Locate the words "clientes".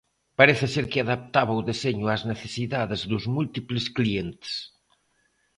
3.97-4.53